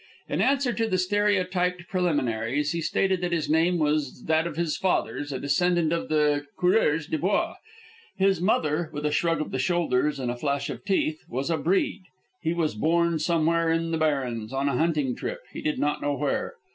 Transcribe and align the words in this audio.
In 0.27 0.41
answer 0.41 0.73
to 0.73 0.87
the 0.87 0.97
stereotyped 0.97 1.87
preliminaries 1.87 2.71
he 2.71 2.81
stated 2.81 3.21
that 3.21 3.31
his 3.31 3.51
name 3.51 3.77
was 3.77 4.23
that 4.23 4.47
of 4.47 4.55
his 4.57 4.75
father's, 4.75 5.31
a 5.31 5.39
descendant 5.39 5.93
of 5.93 6.09
the 6.09 6.47
coureurs 6.59 7.05
du 7.05 7.19
bois. 7.19 7.57
His 8.17 8.41
mother 8.41 8.89
with 8.93 9.05
a 9.05 9.11
shrug 9.11 9.41
of 9.41 9.51
the 9.51 9.59
shoulders 9.59 10.19
and 10.19 10.35
flash 10.39 10.71
of 10.71 10.83
teeth 10.85 11.21
was 11.29 11.51
a 11.51 11.57
breed. 11.59 12.01
He 12.41 12.51
was 12.55 12.73
born 12.73 13.19
somewhere 13.19 13.71
in 13.71 13.91
the 13.91 13.99
Barrens, 13.99 14.51
on 14.51 14.67
a 14.67 14.75
hunting 14.75 15.15
trip, 15.15 15.41
he 15.53 15.61
did 15.61 15.77
not 15.77 16.01
know 16.01 16.15
where. 16.15 16.55